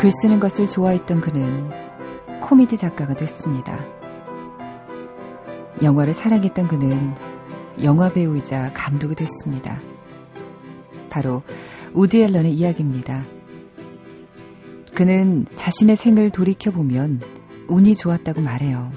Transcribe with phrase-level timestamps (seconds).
[0.00, 1.68] 글 쓰는 것을 좋아했던 그는
[2.40, 3.78] 코미디 작가가 됐습니다.
[5.82, 7.14] 영화를 사랑했던 그는
[7.82, 9.78] 영화 배우이자 감독이 됐습니다.
[11.10, 11.42] 바로
[11.92, 13.22] 우디 앨런의 이야기입니다.
[14.94, 17.20] 그는 자신의 생을 돌이켜보면
[17.68, 18.90] 운이 좋았다고 말해요.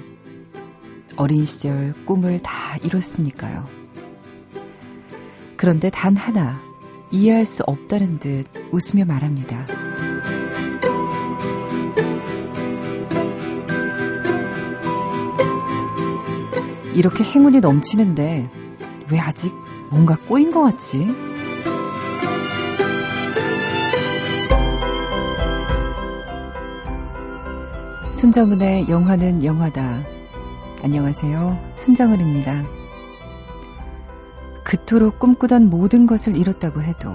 [1.16, 3.68] 어린 시절 꿈을 다 이뤘으니까요.
[5.58, 6.58] 그런데 단 하나
[7.10, 9.83] 이해할 수 없다는 듯 웃으며 말합니다.
[16.94, 18.48] 이렇게 행운이 넘치는데
[19.10, 19.52] 왜 아직
[19.90, 21.06] 뭔가 꼬인 것 같지?
[28.12, 30.02] 손정은의 영화는 영화다.
[30.82, 31.58] 안녕하세요.
[31.76, 32.64] 손정은입니다.
[34.64, 37.10] 그토록 꿈꾸던 모든 것을 이뤘다고 해도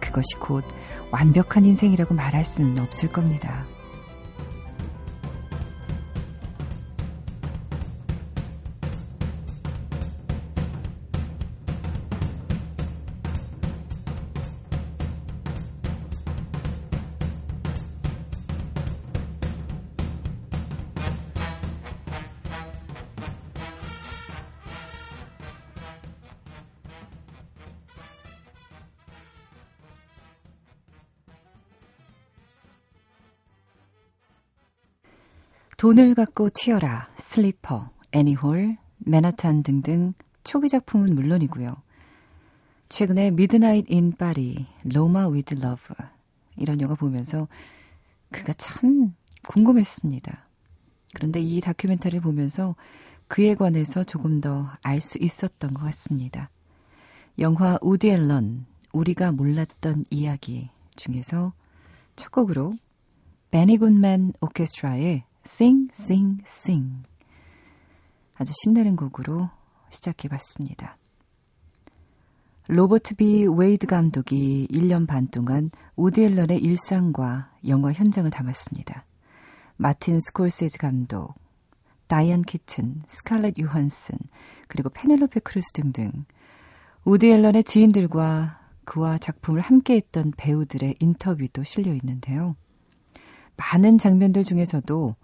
[0.00, 0.64] 그것이 곧
[1.10, 3.66] 완벽한 인생이라고 말할 수는 없을 겁니다.
[35.76, 41.76] 돈을 갖고 튀어라, 슬리퍼, 애니홀, 맨하탄 등등 초기 작품은 물론이고요.
[42.88, 45.94] 최근에 미드나잇 인 파리, 로마 위드 러브
[46.56, 47.46] 이런 영화 보면서
[48.30, 49.14] 그가 참
[49.46, 50.46] 궁금했습니다.
[51.14, 52.74] 그런데 이 다큐멘터리를 보면서
[53.28, 56.48] 그에 관해서 조금 더 알 수 있었던 것 같습니다.
[57.38, 61.52] 영화 우디 앨런, 우리가 몰랐던 이야기 중에서
[62.14, 62.72] 첫 곡으로
[63.50, 67.02] 베니 굿맨 오케스트라의 Sing, Sing, Sing.
[68.34, 69.48] 아주 신나는 곡으로
[69.90, 70.98] 시작해 봤습니다.
[72.66, 79.06] 로버트 비 웨이드 감독이 1년 반 동안 우디 앨런의 일상과 영화 현장을 담았습니다.
[79.76, 81.34] 마틴 스콜세즈 감독,
[82.08, 84.18] 다이언 키튼, 스칼렛 요한슨,
[84.66, 86.24] 그리고 페넬로페 크루스 등등
[87.04, 92.56] 우디 앨런의 지인들과 그와 작품을 함께했던 배우들의 인터뷰도 실려 있는데요.
[93.56, 95.14] 많은 장면들 중에서도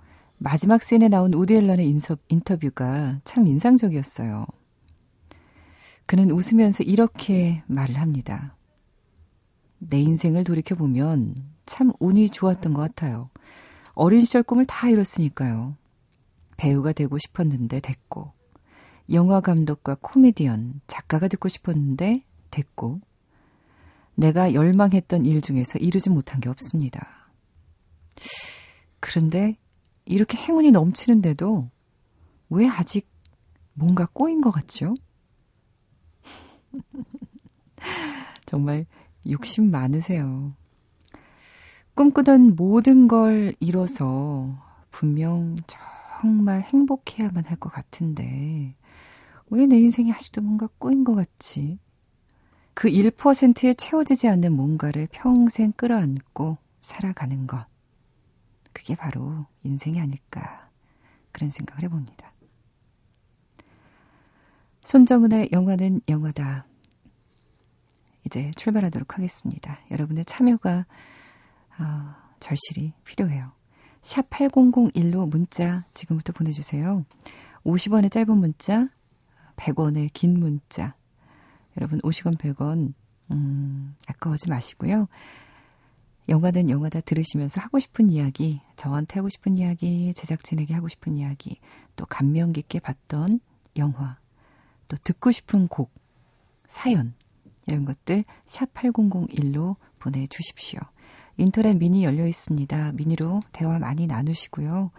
[0.44, 4.44] 마지막 씬에 나온 우디 앨런의 인서, 인터뷰가 참 인상적이었어요.
[6.04, 8.56] 그는 웃으면서 이렇게 말을 합니다.
[9.78, 13.30] 내 인생을 돌이켜보면 참 운이 좋았던 것 같아요.
[13.92, 15.76] 어린 시절 꿈을 다 이뤘으니까요.
[16.56, 18.32] 배우가 되고 싶었는데 됐고,
[19.12, 22.20] 영화 감독과 코미디언, 작가가 듣고 싶었는데
[22.50, 23.00] 됐고,
[24.16, 27.30] 내가 열망했던 일 중에서 이루지 못한 게 없습니다.
[28.98, 29.56] 그런데
[30.04, 31.70] 이렇게 행운이 넘치는데도
[32.50, 33.08] 왜 아직
[33.74, 34.94] 뭔가 꼬인 것 같죠?
[38.46, 38.86] 정말
[39.30, 40.54] 욕심 많으세요.
[41.94, 44.56] 꿈꾸던 모든 걸 이뤄서
[44.90, 48.74] 분명 정말 행복해야만 할 것 같은데
[49.50, 51.78] 왜 내 인생이 아직도 뭔가 꼬인 것 같지?
[52.74, 57.66] 그 1%에 채워지지 않는 뭔가를 평생 끌어안고 살아가는 것.
[58.72, 60.68] 그게 바로 인생이 아닐까
[61.32, 62.32] 그런 생각을 해봅니다.
[64.82, 66.66] 손정은의 영화는 영화다.
[68.24, 69.78] 이제 출발하도록 하겠습니다.
[69.90, 70.86] 여러분의 참여가
[71.78, 73.52] 어, 절실히 필요해요.
[74.02, 77.04] 샵 8001로 문자 지금부터 보내주세요.
[77.64, 78.88] 50원의 짧은 문자,
[79.56, 80.94] 100원의 긴 문자.
[81.76, 82.94] 여러분 50원, 100원
[83.30, 85.08] 음, 아까워하지 마시고요.
[86.28, 91.58] 영화는 영화다 들으시면서 하고 싶은 이야기, 저한테 하고 싶은 이야기, 제작진에게 하고 싶은 이야기,
[91.96, 93.40] 또 감명 깊게 봤던
[93.76, 94.18] 영화,
[94.88, 95.92] 또 듣고 싶은 곡,
[96.68, 97.14] 사연,
[97.66, 100.80] 이런 것들 샵 8001로 보내주십시오.
[101.36, 102.92] 인터넷 미니 열려 있습니다.
[102.92, 104.90] 미니로 대화 많이 나누시고요.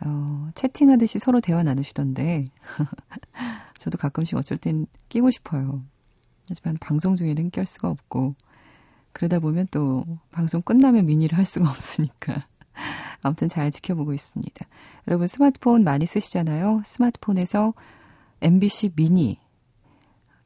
[0.00, 2.46] 어, 채팅하듯이 서로 대화 나누시던데,
[3.78, 5.82] 저도 가끔씩 어쩔 땐 끼고 싶어요.
[6.48, 8.34] 하지만 방송 중에는 낄 수가 없고,
[9.14, 12.46] 그러다 보면 또 방송 끝나면 미니를 할 수가 없으니까.
[13.22, 14.66] 아무튼 잘 지켜보고 있습니다.
[15.08, 16.82] 여러분 스마트폰 많이 쓰시잖아요.
[16.84, 17.72] 스마트폰에서
[18.42, 19.38] MBC 미니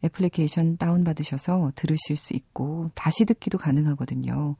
[0.04, 4.54] 애플리케이션 다운받으셔서 들으실 수 있고 다시 듣기도 가능하거든요.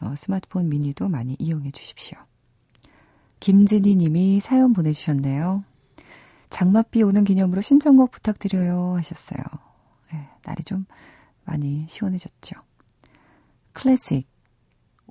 [0.00, 2.18] 어, 스마트폰 미니도 많이 이용해 주십시오.
[3.40, 5.64] 김진희 님이 사연 보내주셨네요.
[6.48, 9.42] 장맛비 오는 기념으로 신청곡 부탁드려요 하셨어요.
[10.12, 10.86] 네, 날이 좀
[11.44, 12.56] 많이 시원해졌죠.
[13.80, 14.28] 클래식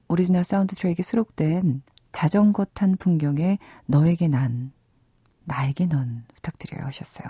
[0.08, 1.82] 오리지널 사운드 트랙에 수록된
[2.12, 3.58] 자전거 탄 풍경에
[3.88, 4.72] 너에게 난,
[5.46, 7.28] 나에게 넌 부탁드려요 하셨어요.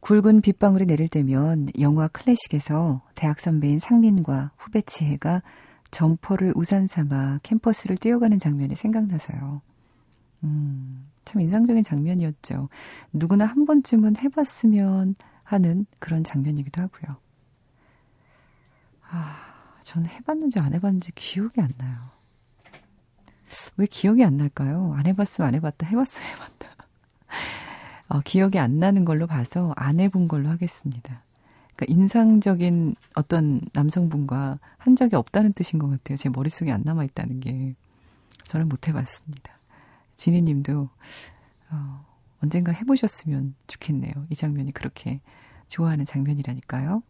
[0.00, 5.42] 굵은 빗방울이 내릴 때면 영화 클래식에서 대학 선배인 상민과 후배 지혜가
[5.90, 9.62] 점퍼를 우산 삼아 캠퍼스를 뛰어가는 장면이 생각나서요.
[10.44, 12.68] 음, 참 인상적인 장면이었죠.
[13.14, 15.14] 누구나 한 번쯤은 해봤으면
[15.44, 17.16] 하는 그런 장면이기도 하고요.
[19.10, 19.49] 아,
[19.82, 22.10] 저는 해봤는지 안 해봤는지 기억이 안 나요.
[23.76, 24.94] 왜 기억이 안 날까요?
[24.94, 26.70] 안 해봤으면 안 해봤다, 해봤으면 해봤다.
[28.08, 31.22] 어, 기억이 안 나는 걸로 봐서 안 해본 걸로 하겠습니다.
[31.76, 36.16] 그러니까 인상적인 어떤 남성분과 한 적이 없다는 뜻인 것 같아요.
[36.16, 37.74] 제 머릿속에 안 남아있다는 게.
[38.44, 39.58] 저는 못 해봤습니다.
[40.16, 40.88] 지니 님도,
[41.70, 42.06] 어,
[42.42, 44.12] 언젠가 해보셨으면 좋겠네요.
[44.28, 45.20] 이 장면이 그렇게
[45.68, 47.02] 좋아하는 장면이라니까요.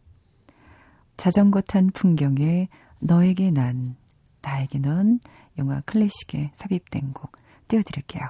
[1.21, 3.95] 자전거 탄 풍경에 너에게 난,
[4.41, 5.19] 나에게 넌
[5.59, 7.33] 영화 클래식에 삽입된 곡
[7.67, 8.23] 띄워드릴게요.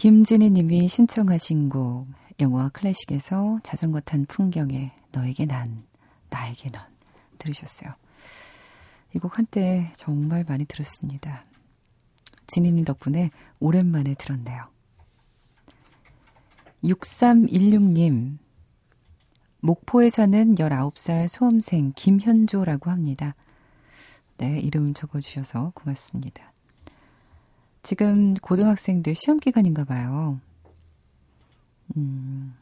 [0.00, 2.06] 김진희 님이 신청하신 곡,
[2.40, 5.84] 영화 클래식에서 자전거 탄 풍경에 너에게 난,
[6.30, 6.82] 나에게 넌
[7.36, 7.92] 들으셨어요.
[9.14, 11.44] 이 곡 한때 정말 많이 들었습니다.
[12.46, 14.68] 진희님 덕분에 오랜만에 들었네요.
[16.82, 18.38] 6316님,
[19.60, 23.34] 목포에 사는 19살 수험생 김현조라고 합니다.
[24.38, 26.54] 네, 이름 적어주셔서 고맙습니다.
[27.82, 30.40] 지금 고등학생들 시험 기간인가 봐요.
[31.96, 32.54] 음,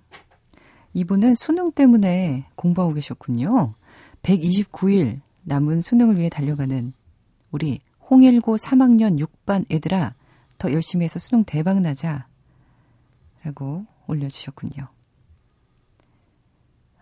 [0.94, 3.74] 이분은 수능 때문에 공부하고 계셨군요.
[4.22, 6.92] 129일 남은 수능을 위해 달려가는
[7.50, 7.80] 우리
[8.10, 10.14] 홍일고 3학년 6반 애들아,
[10.56, 12.26] 더 열심히 해서 수능 대박 나자.
[13.42, 14.88] 라고 올려주셨군요.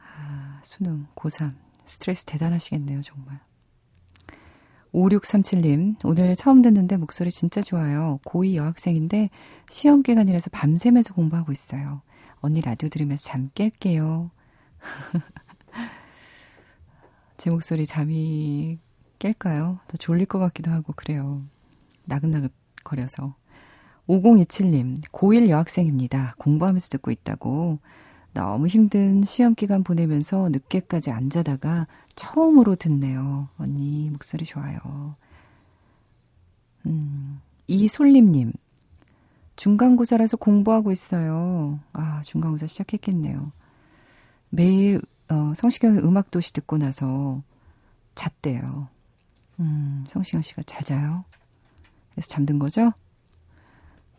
[0.00, 1.54] 아, 수능, 고3.
[1.84, 3.40] 스트레스 대단하시겠네요, 정말.
[4.96, 8.19] 5637님, 오늘 처음 듣는데 목소리 진짜 좋아요.
[8.25, 9.28] 고2 여학생인데
[9.69, 12.00] 시험 기간이라서 밤새면서 공부하고 있어요.
[12.37, 14.31] 언니 라디오 들으면서 잠 깰게요.
[17.37, 18.78] 제 목소리 잠이
[19.19, 19.81] 깰까요?
[19.87, 21.43] 더 졸릴 것 같기도 하고 그래요.
[22.06, 22.50] 나긋나긋
[22.82, 23.34] 거려서.
[24.08, 26.37] 5027님, 고1 여학생입니다.
[26.38, 27.81] 공부하면서 듣고 있다고.
[28.32, 33.48] 너무 힘든 시험 기간 보내면서 늦게까지 안 자다가 처음으로 듣네요.
[33.58, 35.14] 언니, 목소리 좋아요.
[36.86, 38.52] 음, 이솔림님.
[39.56, 41.79] 중간고사라서 공부하고 있어요.
[41.93, 43.52] 아, 중간고사 시작했겠네요.
[44.50, 47.43] 매일, 어, 성시경의 음악도시 듣고 나서
[48.14, 48.88] 잤대요.
[49.60, 51.24] 음, 성시경 씨가 잘 자요?
[52.12, 52.93] 그래서 잠든 거죠?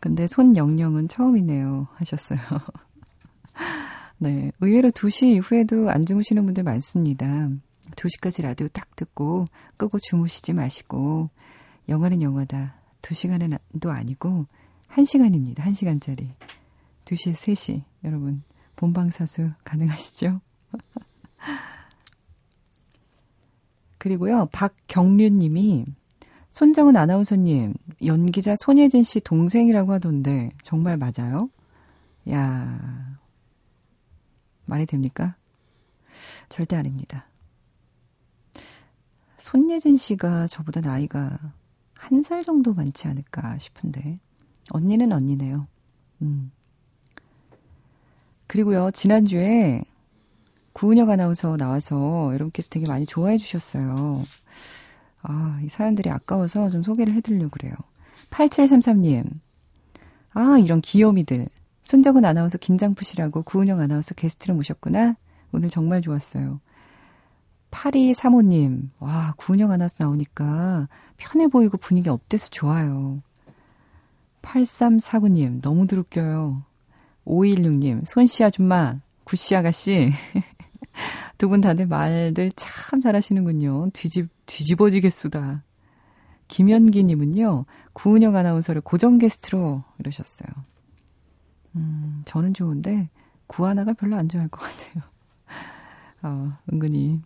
[0.00, 1.88] 근데 손영영은 처음이네요.
[1.94, 2.38] 하셨어요.
[4.18, 4.52] 네.
[4.60, 7.48] 의외로 2시 이후에도 안 주무시는 분들 많습니다.
[7.96, 11.30] 2시까지 라디오 딱 듣고 끄고 주무시지 마시고
[11.88, 12.74] 영화는 영화다.
[13.02, 14.46] 2시간도 아니고
[14.90, 15.58] 1시간입니다.
[15.60, 16.28] 1시간짜리.
[17.04, 17.82] 2시, 3시.
[18.04, 18.42] 여러분
[18.76, 20.40] 본방사수 가능하시죠?
[23.98, 25.84] 그리고 박경륜 님이
[26.52, 31.50] 손정은 아나운서님, 연기자 손예진 씨 동생이라고 하던데 정말 맞아요?
[32.30, 33.18] 야
[34.64, 35.36] 말이 됩니까?
[36.48, 37.26] 절대 아닙니다.
[39.38, 41.38] 손예진 씨가 저보다 나이가
[41.94, 44.18] 한 살 정도 많지 않을까 싶은데,
[44.70, 45.66] 언니는 언니네요.
[46.22, 46.52] 음.
[48.46, 49.82] 그리고요, 지난주에
[50.72, 54.22] 구은영 아나운서 나와서 여러분께서 되게 많이 좋아해 주셨어요.
[55.22, 57.74] 아, 이 사연들이 아까워서 좀 소개를 해드리려고 그래요.
[58.30, 59.28] 8733님.
[60.30, 61.48] 아, 이런 귀요미들.
[61.82, 65.16] 손정은 아나운서 긴장 푸시라고 구은영 아나운서 게스트로 모셨구나.
[65.52, 66.60] 오늘 정말 좋았어요.
[67.70, 73.22] 8235님, 와, 구은영 아나운서 나오니까 편해 보이고 분위기 up돼서 좋아요.
[74.42, 76.62] 8349님, 너무들 웃겨요.
[77.26, 80.12] 516님, 손씨 아줌마, 구씨 아가씨.
[81.38, 83.90] 두 분 다들 말들 참 잘하시는군요.
[83.92, 85.62] 뒤집, 뒤집어지겠수다.
[86.48, 90.48] 김현기님은요, 구은영 아나운서를 고정 게스트로 이러셨어요.
[91.76, 93.10] 음, 저는 좋은데,
[93.46, 95.04] 구하나가 별로 안 좋아할 것 같아요.
[96.22, 97.20] 어, 은근히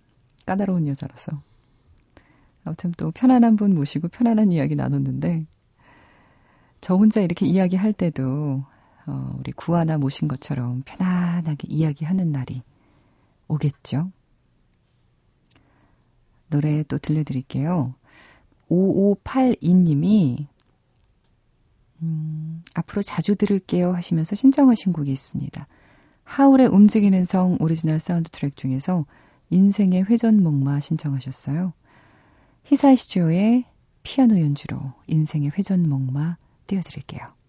[0.45, 1.43] 까다로운 여자라서.
[2.65, 5.47] 아무튼 또 편안한 분 모시고 편안한 이야기 나눴는데,
[6.81, 8.65] 저 혼자 이렇게 이야기할 때도,
[9.07, 12.63] 어, 우리 구하나 모신 것처럼 편안하게 이야기하는 날이
[13.49, 14.11] 오겠죠?
[16.51, 17.95] 노래 또 들려드릴게요.
[18.69, 20.47] 5582님이,
[22.03, 25.67] 음, 앞으로 자주 들을게요 하시면서 신청하신 곡이 있습니다.
[26.25, 29.05] 하울의 움직이는 성 오리지널 사운드 트랙 중에서
[29.53, 31.75] 인생의 회전목마 신청하셨어요.
[32.65, 33.67] 히사이시 조의
[34.03, 37.42] 피아노 연주로 인생의 회전목마 띄워드릴게요.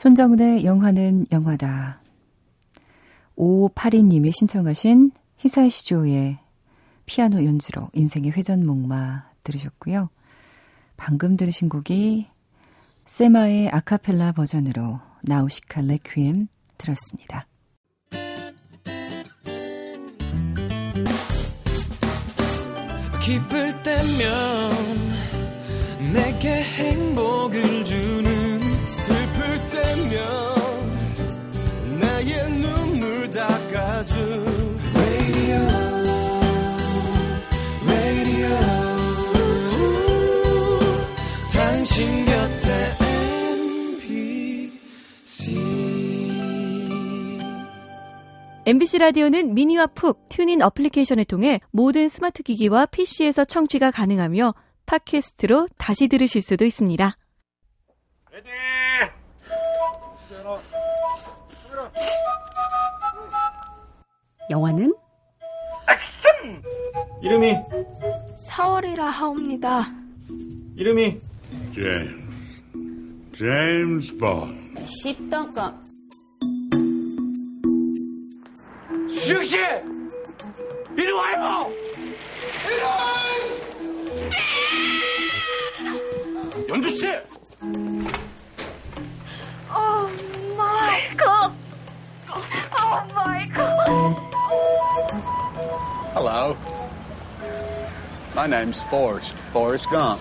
[0.00, 2.00] 손정은의 영화는 영화다.
[3.36, 6.38] 5582님이 신청하신 히사시조의
[7.04, 10.08] 피아노 연주로 인생의 회전목마 들으셨고요.
[10.96, 12.28] 방금 들으신 곡이
[13.04, 17.46] 세마의 아카펠라 버전으로 나우시카 레퀴엠 들었습니다.
[23.22, 25.10] 기쁠 때면
[26.14, 27.79] 내게 행복을
[48.70, 54.54] MBC 라디오는 미니와 푹 튠인 어플리케이션을 통해 모든 스마트 기기와 PC에서 청취가 가능하며
[54.86, 57.16] 팟캐스트로 다시 들으실 수도 있습니다.
[58.30, 58.48] 레디!
[64.50, 64.94] 영화는
[65.90, 66.62] 액션!
[67.22, 67.56] 이름이
[68.50, 69.92] 4월이라 하옵니다.
[70.76, 71.18] 이름이
[71.74, 75.89] 제임스 제임스 본 10등급
[79.30, 79.58] 수영 씨,
[80.98, 81.70] 이리 와요.
[86.68, 87.06] 연주 씨.
[89.68, 89.76] 오
[90.56, 91.52] 마이 갓.
[92.28, 93.70] 오 마이 갓.
[96.12, 96.56] Hello.
[98.34, 99.36] My name's Forrest.
[99.50, 100.20] Forrest Gump.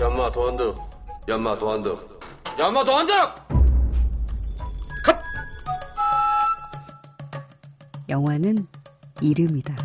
[0.00, 0.78] 연마 도안득.
[1.28, 2.22] 연마 도안득.
[2.58, 3.47] 연마 도안득.
[8.18, 8.66] 영화는
[9.20, 9.76] 이름이다.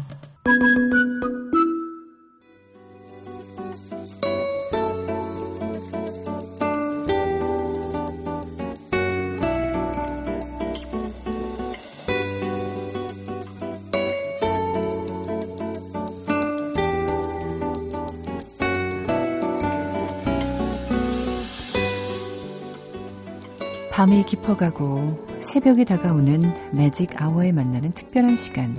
[23.92, 28.76] 밤이 깊어가고 새벽이 다가오는 매직 아워에 만나는 특별한 시간,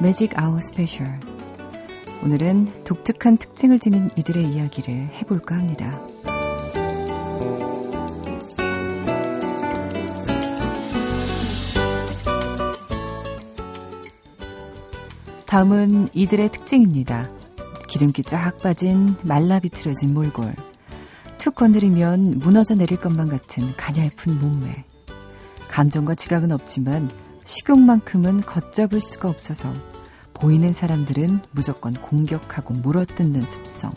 [0.00, 1.06] 매직 아워 스페셜.
[2.24, 6.00] 오늘은 독특한 특징을 지닌 이들의 이야기를 해볼까 합니다.
[15.46, 17.30] 다음은 이들의 특징입니다.
[17.88, 20.54] 기름기 쫙 빠진 말라 비틀어진 몰골.
[21.38, 24.84] 툭 건드리면 무너져 내릴 것만 같은 가냘픈 몸매.
[25.78, 27.08] 감정과 지각은 없지만
[27.44, 29.72] 식욕만큼은 걷잡을 수가 없어서
[30.34, 33.92] 보이는 사람들은 무조건 공격하고 물어뜯는 습성.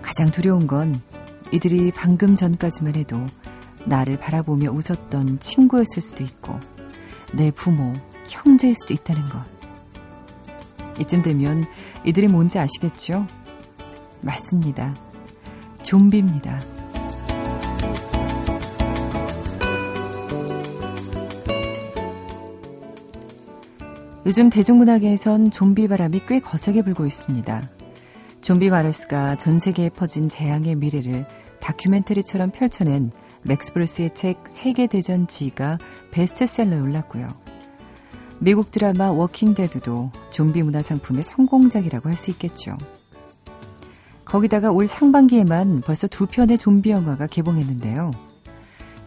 [0.00, 1.02] 가장 두려운 건
[1.50, 3.26] 이들이 방금 전까지만 해도
[3.86, 6.60] 나를 바라보며 웃었던 친구였을 수도 있고
[7.32, 7.92] 내 부모,
[8.28, 9.44] 형제일 수도 있다는 것.
[11.00, 11.64] 이쯤 되면
[12.04, 13.26] 이들이 뭔지 아시겠죠?
[14.20, 14.94] 맞습니다.
[15.82, 16.79] 좀비입니다.
[24.30, 27.68] 요즘 대중문화계에선 좀비 바람이 꽤 거세게 불고 있습니다.
[28.42, 31.26] 좀비 바이러스가 전 세계에 퍼진 재앙의 미래를
[31.58, 33.10] 다큐멘터리처럼 펼쳐낸
[33.42, 35.78] 맥스 브룩스의 책 세계대전 Z가
[36.12, 37.26] 베스트셀러에 올랐고요.
[38.38, 42.78] 미국 드라마 Walking Dead도 좀비 문화 상품의 성공작이라고 할 수 있겠죠.
[44.24, 48.12] 거기다가 올 상반기에만 벌써 두 편의 좀비 영화가 개봉했는데요.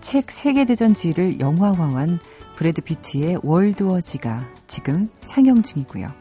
[0.02, 2.20] 책 세계대전 Z를 영화화한
[2.56, 6.12] 브래드 피트의 World War Z가 지금 상영 중이고요.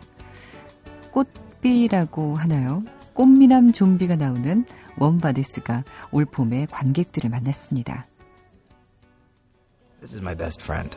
[1.12, 2.83] 꽃비라고 하나요?
[3.15, 4.65] 꽃미남 좀비가 나오는
[4.99, 8.07] Warm Bodies가 올 봄에 관객들을 만났습니다.
[10.01, 10.97] This is my best friend.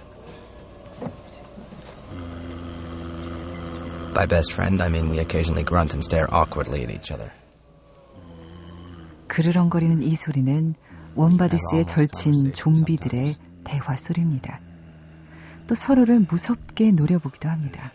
[4.13, 7.31] By best friend, I mean we occasionally grunt and stare awkwardly at each other.
[9.27, 10.75] 그르렁거리는 이 소리는
[11.15, 14.59] 원바디스의 절친 좀비들의 대화 소리입니다.
[15.67, 17.91] 또 서로를 무섭게 노려보기도 합니다.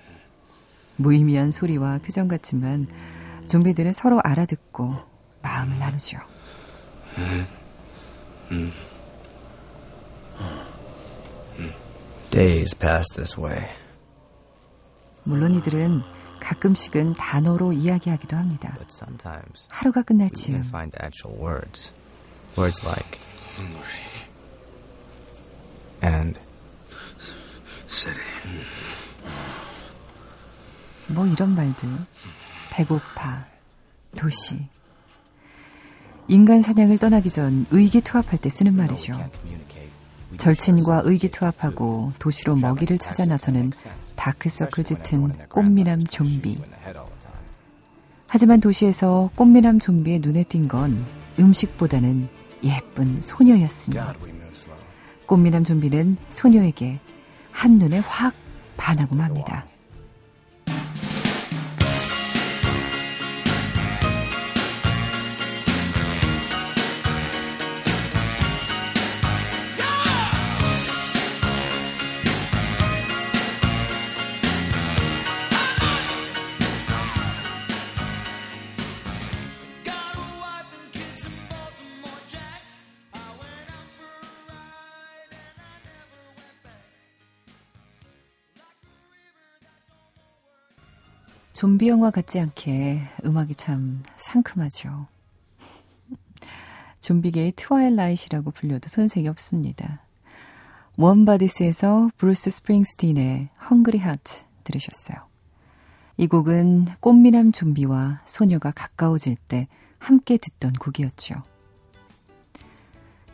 [0.96, 2.86] 무의미한 소리와 표정 같지만
[3.48, 4.96] 좀비들은 서로 알아듣고
[5.42, 6.18] 마음을 나누죠.
[12.30, 13.66] Days pass this way.
[15.24, 16.02] 물론 이들은
[16.40, 18.72] 가끔씩은 단어로 이야기하기도 합니다.
[18.74, 21.92] But sometimes 하루가 끝날 즈음 find actual words.
[22.56, 23.20] Words like
[31.32, 31.88] 이런 말들.
[32.70, 33.44] 배고파,
[34.16, 34.68] 도시.
[36.28, 39.14] 인간 사냥을 떠나기 전 의기투합할 때 쓰는 말이죠.
[40.37, 43.72] 절친과 의기투합하고 도시로 먹이를 찾아 나서는
[44.14, 46.59] 다크서클 짙은 꽃미남 좀비.
[48.28, 51.05] 하지만 도시에서 꽃미남 좀비의 눈에 띈 건
[51.38, 52.28] 음식보다는
[52.62, 53.68] 예쁜 slow.
[55.26, 57.00] 꽃미남 좀비는 소녀에게
[57.50, 58.35] 한눈에 확
[58.76, 59.66] 반하고 맙니다.
[91.61, 95.09] 좀비 영화 같지 않게 음악이 참 상큼하죠.
[97.01, 100.01] 좀비계의 Twilight라고 불려도 손색이 없습니다.
[100.96, 105.18] Warm Bodies에서 브루스 스프링스틴의 Hungry Heart 들으셨어요.
[106.16, 109.68] 이 곡은 꽃미남 좀비와 소녀가 가까워질 때
[109.99, 111.42] 함께 듣던 곡이었죠.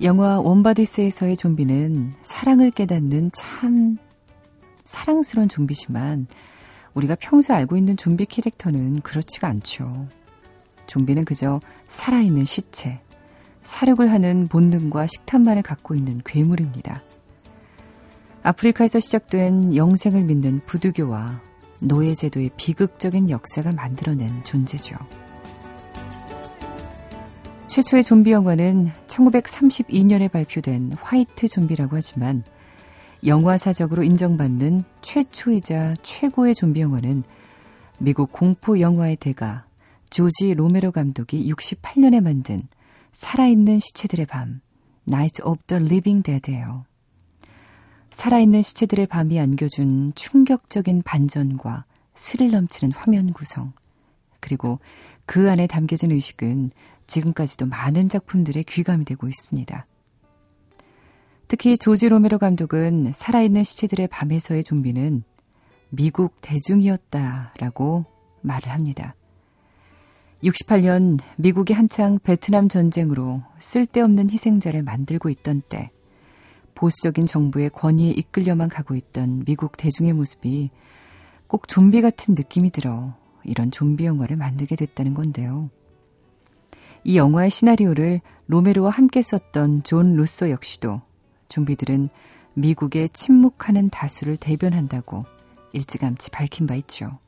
[0.02, 3.98] 영화 Warm Bodies에서의 좀비는 사랑을 깨닫는 참
[4.84, 6.26] 사랑스러운 좀비지만
[6.96, 10.08] 우리가 평소 알고 있는 좀비 캐릭터는 그렇지가 않죠.
[10.86, 13.00] 좀비는 그저 살아있는 시체,
[13.62, 17.02] 사륙을 하는 본능과 식탐만을 갖고 있는 괴물입니다.
[18.42, 21.40] 아프리카에서 시작된 영생을 믿는 부두교와
[21.80, 24.96] 노예제도의 비극적인 역사가 만들어낸 존재죠.
[27.66, 32.42] 최초의 좀비 영화는 1932년에 발표된 화이트 좀비라고 하지만
[33.24, 37.24] 영화사적으로 인정받는 최초이자 최고의 좀비 영화는
[37.98, 39.66] 미국 공포 영화의 대가
[40.10, 42.68] 조지 로메로 감독이 68년에 만든
[43.12, 44.60] 살아있는 시체들의 밤,
[45.08, 46.84] Night of the Living Dead예요.
[48.10, 53.72] 살아있는 시체들의 밤이 안겨준 충격적인 반전과 스릴 넘치는 화면 구성,
[54.40, 54.78] 그리고
[55.24, 56.70] 그 안에 담겨진 의식은
[57.06, 59.86] 지금까지도 많은 작품들의 귀감이 되고 있습니다.
[61.48, 65.22] 특히 조지 로메로 감독은 살아있는 시체들의 밤에서의 좀비는
[65.90, 68.04] 미국 대중이었다라고
[68.42, 69.14] 말을 합니다.
[70.42, 75.90] 68년 미국이 한창 베트남 전쟁으로 쓸데없는 희생자를 만들고 있던 때
[76.74, 80.70] 보수적인 정부의 권위에 이끌려만 가고 있던 미국 대중의 모습이
[81.46, 85.70] 꼭 좀비 같은 느낌이 들어 이런 좀비 영화를 만들게 됐다는 건데요.
[87.04, 91.00] 이 영화의 시나리오를 로메로와 함께 썼던 존 루소 역시도
[91.48, 92.08] 좀비들은
[92.54, 95.24] 미국의 침묵하는 다수를 대변한다고
[95.72, 97.18] 일찌감치 밝힌 바 있죠.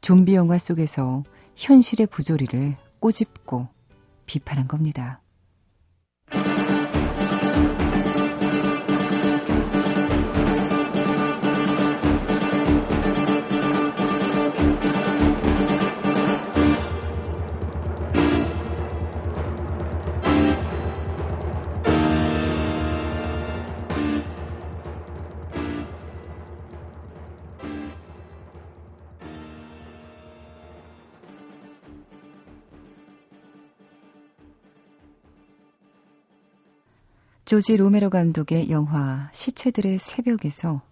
[0.00, 1.24] 좀비 영화 속에서
[1.56, 3.68] 현실의 부조리를 꼬집고
[4.24, 5.20] 비판한 겁니다.
[37.46, 40.82] 조지 로메로 감독의 영화 시체들의 새벽에서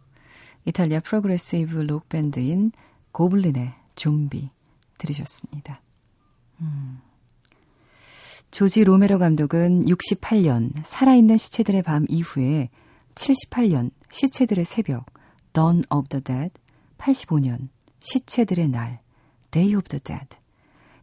[0.65, 2.71] 이탈리아 progressive 록 밴드인
[3.11, 4.51] 고블린의 좀비
[4.97, 5.83] 들으셨습니다.
[6.61, 7.01] 음.
[8.53, 12.71] 조지 로메로 감독은 68년 살아있는 시체들의 밤 이후에
[13.17, 15.07] 78년 시체들의 새벽
[15.55, 16.53] Dawn of the Dead,
[16.99, 19.01] 85년 시체들의 날
[19.51, 20.29] Day of the Dead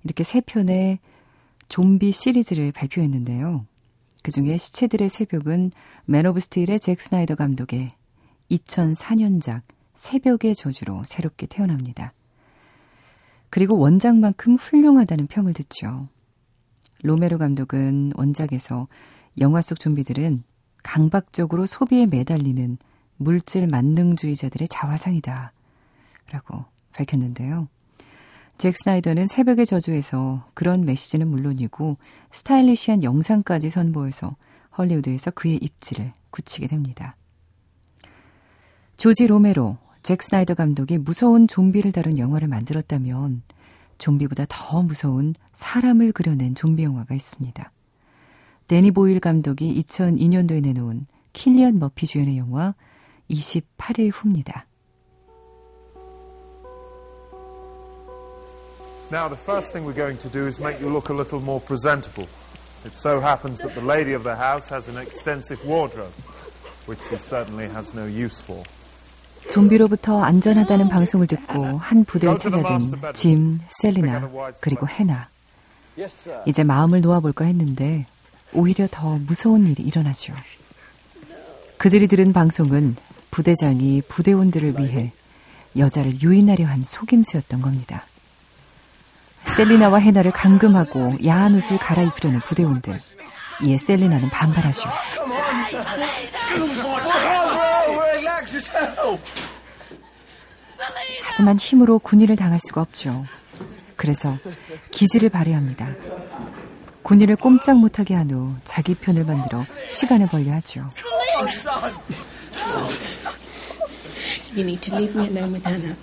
[0.05, 0.99] 이렇게 세 편의
[1.67, 3.65] 좀비 시리즈를 발표했는데요.
[4.21, 5.71] 그 중에 시체들의 새벽은
[6.05, 7.95] Man of Steel의 잭 스나이더 감독의
[8.51, 9.61] 2004년작
[9.93, 12.13] 새벽의 저주로 새롭게 태어납니다.
[13.49, 16.07] 그리고 원작만큼 훌륭하다는 평을 듣죠.
[17.03, 18.87] 로메로 감독은 원작에서
[19.39, 20.43] 영화 속 좀비들은
[20.83, 22.77] 강박적으로 소비에 매달리는
[23.17, 25.53] 물질 만능주의자들의 자화상이다.
[26.31, 27.67] 라고 밝혔는데요.
[28.61, 31.97] 잭 스나이더는 새벽의 저주에서 그런 메시지는 물론이고
[32.31, 34.35] stylish한 영상까지 선보여서
[34.77, 37.15] 헐리우드에서 그의 입지를 굳히게 됩니다.
[38.97, 43.41] 조지 로메로, 잭 스나이더 감독이 무서운 좀비를 다룬 영화를 만들었다면
[43.97, 47.71] 좀비보다 더 무서운 사람을 그려낸 좀비 영화가 있습니다.
[48.67, 52.75] 대니 보일 감독이 2002년도에 내놓은 킬리언 머피 주연의 영화
[53.27, 54.67] 28일 후입니다.
[59.11, 61.59] Now, the first thing we're going to do is make you look a little more
[61.59, 62.29] presentable.
[62.85, 66.13] It so happens that the lady of the house has an extensive wardrobe,
[66.85, 68.63] which she certainly has no use for.
[69.49, 74.29] 좀비로부터 안전하다는 방송을 듣고 한 부대에 찾아든 짐, 셀리나,
[74.61, 75.27] 그리고 해나.
[76.45, 78.05] 이제 마음을 놓아볼까 했는데
[78.53, 80.33] 오히려 더 무서운 일이 일어나죠.
[81.77, 82.95] 그들이 들은 방송은
[83.29, 85.11] 부대장이 부대원들을 위해
[85.75, 88.05] 여자를 유인하려 한 속임수였던 겁니다.
[89.55, 92.99] 셀리나와 헤나를 감금하고 야한 옷을 갈아입히려는 부대원들.
[93.63, 94.89] 이에 셀리나는 반발하죠.
[101.21, 103.25] 하지만 힘으로 군인을 당할 수가 없죠.
[103.95, 104.35] 그래서
[104.91, 105.89] 기지를 발휘합니다.
[107.03, 110.87] 군인을 꼼짝 못하게 한 후 자기 편을 만들어 시간을 벌려 하죠.
[114.53, 115.95] You need to leave me alone with Anna.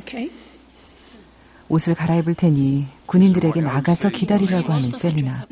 [0.00, 0.30] Okay?
[1.68, 5.46] 옷을 갈아입을 테니 군인들에게 나가서 기다리라고 하는 셀리나.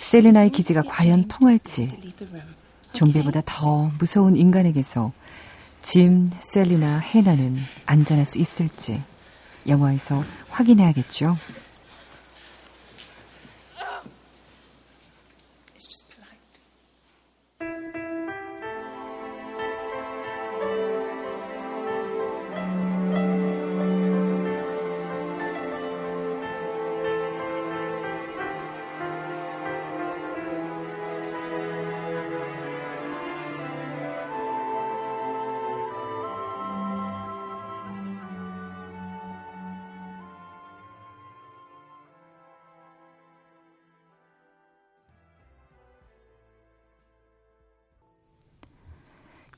[0.00, 1.88] 셀리나의 기지가 과연 통할지,
[2.92, 5.12] 좀비보다 더 무서운 인간에게서
[5.80, 9.02] 짐, 셀리나, 헤나는 안전할 수 있을지
[9.66, 11.36] 영화에서 확인해야겠죠.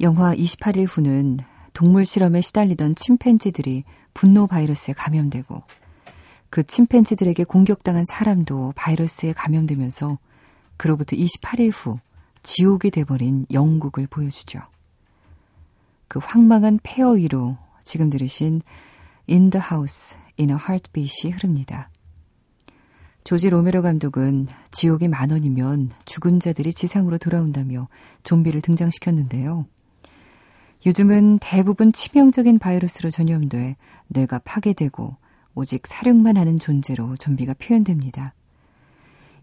[0.04, 1.38] 영화 28일 후는
[1.72, 5.62] 동물 실험에 시달리던 침팬지들이 분노 바이러스에 감염되고
[6.50, 10.18] 그 침팬지들에게 공격당한 사람도 바이러스에 감염되면서
[10.76, 11.98] 그로부터 28일 후
[12.42, 14.60] 지옥이 돼버린 영국을 보여주죠.
[16.06, 18.60] 그 황망한 폐허 위로 지금 들으신
[19.26, 21.88] In the House, in a Heartbeat이 흐릅니다.
[23.24, 27.88] 조지 로메로 감독은 지옥이 만 원이면 죽은 자들이 지상으로 돌아온다며
[28.22, 29.64] 좀비를 등장시켰는데요.
[30.86, 33.76] 요즘은 대부분 치명적인 바이러스로 전염돼
[34.08, 35.16] 뇌가 파괴되고
[35.54, 38.34] 오직 사륙만 하는 존재로 좀비가 표현됩니다.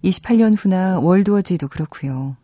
[0.04, 2.36] 28년 후나 월드워지도 그렇고요.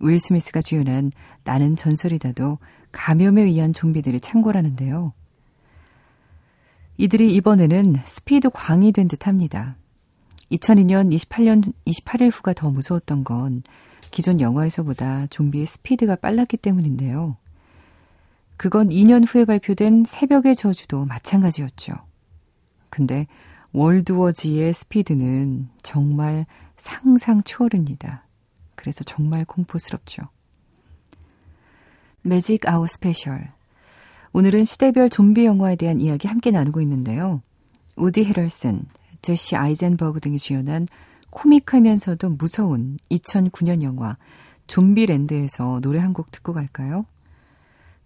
[0.00, 1.12] 윌 스미스가 주연한
[1.44, 2.58] 나는 전설이다도
[2.92, 5.12] 감염에 의한 좀비들이 창궐하는데요.
[6.96, 9.76] 이들이 이번에는 스피드 광이 된 듯합니다.
[10.52, 13.62] 2002년 28년 28일 후가 더 무서웠던 건
[14.10, 17.36] 기존 영화에서보다 좀비의 스피드가 빨랐기 때문인데요.
[18.56, 21.94] 그건 2년 후에 발표된 새벽의 저주도 마찬가지였죠.
[22.88, 23.26] 근데
[23.72, 28.24] World War Z의 스피드는 정말 상상 초월입니다.
[28.76, 30.22] 그래서 정말 공포스럽죠.
[32.22, 33.52] Magic Hour Special.
[34.32, 37.42] 오늘은 시대별 좀비 영화에 대한 이야기 함께 나누고 있는데요.
[37.96, 38.86] 우디 헤럴슨,
[39.22, 40.86] 제시 아이젠버그 등이 주연한
[41.30, 44.16] 코믹하면서도 무서운 2009년 영화
[44.66, 47.06] Zombieland에서 노래 한 곡 듣고 갈까요?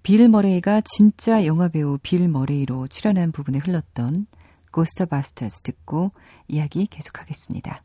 [0.09, 4.27] 빌 머레이가 진짜 영화배우 빌 머레이로 출연한 부분에 흘렀던
[4.73, 6.12] Ghostbusters 듣고
[6.49, 7.83] 이야기 계속하겠습니다.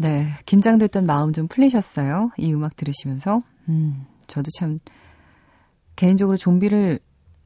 [0.00, 2.30] 네, 긴장됐던 마음 좀 풀리셨어요?
[2.38, 3.42] 이 음악 들으시면서?
[3.68, 4.78] 음, 저도 참,
[5.94, 7.00] 개인적으로 좀비를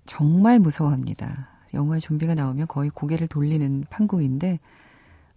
[0.06, 1.48] 정말 무서워합니다.
[1.74, 4.60] 영화에 좀비가 나오면 거의 고개를 돌리는 판국인데,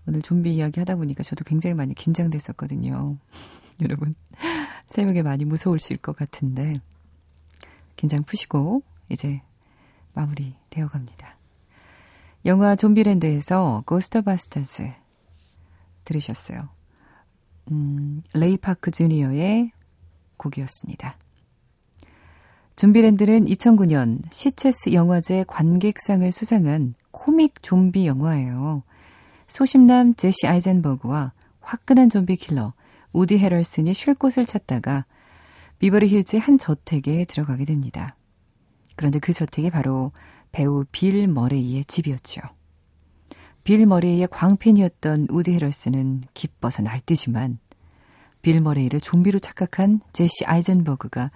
[0.07, 3.17] 오늘 좀비 이야기 하다 보니까 저도 굉장히 많이 긴장됐었거든요.
[3.81, 4.13] 여러분,
[4.85, 6.75] 새벽에 많이 무서우실 것 같은데,
[7.95, 9.41] 긴장 푸시고, 이제
[10.13, 11.35] 마무리 되어 갑니다.
[12.45, 14.91] 영화 Zombieland에서 Ghostbusters
[16.05, 16.76] 들으셨어요.
[17.71, 19.71] 음, 레이 파크 주니어의
[20.37, 21.17] 곡이었습니다.
[22.75, 28.83] Zombieland는 2009년 시체스 영화제 관객상을 수상한 코믹 좀비 영화예요.
[29.47, 32.73] 소심남 제시 아이젠버그와 화끈한 좀비 킬러
[33.13, 35.05] 우디 헤럴슨이 쉴 곳을 찾다가
[35.79, 38.15] 비버리 힐즈 한 저택에 들어가게 됩니다.
[38.95, 40.11] 그런데 그 저택이 바로
[40.51, 42.41] 배우 빌 머레이의 집이었죠.
[43.67, 47.59] 빌 머레이의 광팬이었던 우디 헤럴슨은 기뻐서 날뛰지만
[48.41, 51.31] 빌 머레이를 좀비로 착각한 제시 아이젠버그가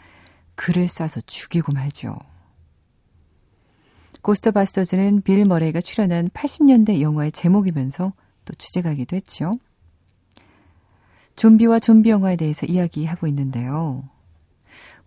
[0.56, 2.16] 그를 쏴서 죽이고 말죠.
[4.22, 8.14] 고스트바스터즈는 빌 머레이가 출연한 80년대 영화의 제목이면서
[8.46, 9.60] 또 주제가기도 했죠.
[11.36, 14.08] 좀비와 좀비 영화에 대해서 이야기하고 있는데요.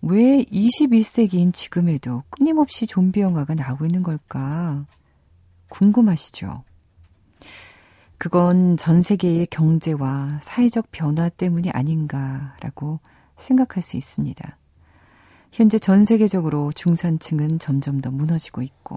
[0.02, 4.84] 왜 21세기인 지금에도 끊임없이 좀비 영화가 나오고 있는 걸까?
[5.70, 6.64] 궁금하시죠?
[8.18, 13.00] 그건 전 세계의 경제와 사회적 변화 때문이 아닌가라고
[13.36, 14.56] 생각할 수 있습니다.
[15.52, 18.96] 현재 전 세계적으로 중산층은 점점 더 무너지고 있고,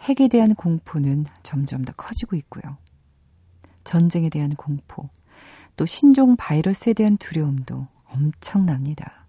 [0.00, 2.76] 핵에 대한 공포는 점점 더 커지고 있고요.
[3.84, 5.08] 전쟁에 대한 공포,
[5.76, 9.26] 또 신종 바이러스에 대한 두려움도 엄청납니다.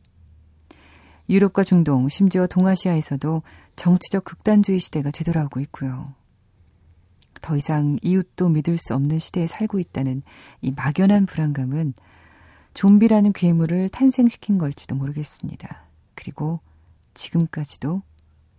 [1.29, 3.43] 유럽과 중동, 심지어 동아시아에서도
[3.75, 6.13] 정치적 극단주의 시대가 되돌아오고 있고요.
[7.41, 10.21] 더 이상 이웃도 믿을 수 없는 시대에 살고 있다는
[10.61, 11.93] 이 막연한 불안감은
[12.73, 15.85] 좀비라는 괴물을 탄생시킨 걸지도 모르겠습니다.
[16.15, 16.59] 그리고
[17.13, 18.01] 지금까지도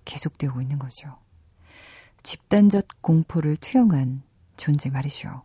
[0.04, 1.16] 계속되고 있는 거죠.
[2.22, 4.22] 집단적 공포를 투영한
[4.56, 5.42] 존재 말이죠.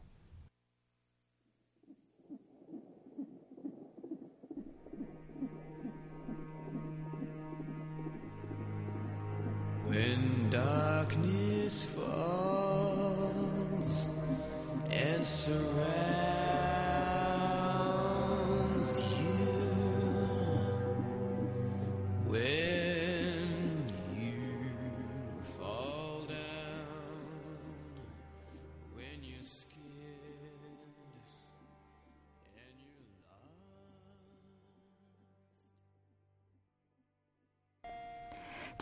[9.88, 12.45] When darkness falls
[15.26, 16.15] surrender.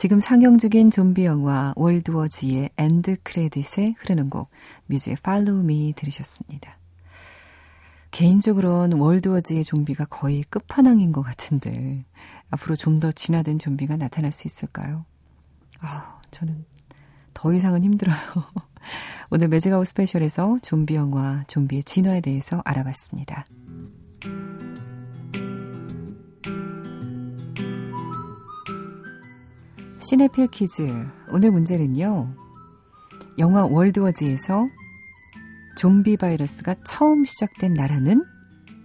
[0.04, 4.50] 지금 상영 중인 좀비 영화 World War Z의 end credit에 흐르는 곡
[4.88, 6.78] 뮤즈의 Follow Me 들으셨습니다.
[8.12, 12.04] 개인적으로는 World War Z의 좀비가 거의 끝판왕인 것 같은데
[12.50, 15.06] 앞으로 좀 더 진화된 좀비가 나타날 수 있을까요?
[15.80, 16.66] 아, 저는
[17.34, 18.18] 더 이상은 힘들어요.
[19.32, 23.46] 오늘 Magic Hour Special에서 좀비 영화, 좀비의 진화에 대해서 알아봤습니다.
[30.04, 31.08] 시네필 퀴즈.
[31.30, 32.36] 오늘 문제는요.
[33.40, 34.68] 영화 월드워즈에서
[35.78, 38.26] 좀비 바이러스가 처음 시작된 나라는?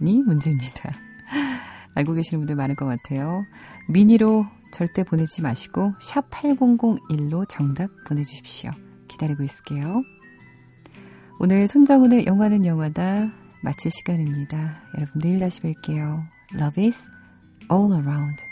[0.01, 0.97] 니 문제입니다.
[1.93, 3.43] 알고 계시는 분들 많을 것 같아요.
[3.89, 8.71] 미니로 절대 보내지 마시고 샵 8001로 정답 보내주십시오.
[9.09, 10.01] 기다리고 있을게요.
[11.41, 13.29] 오늘 손정훈의 영화는 영화다
[13.61, 14.83] 마칠 시간입니다.
[14.95, 16.23] 여러분 내일 다시 뵐게요.
[16.55, 17.11] Love is
[17.69, 18.48] all around.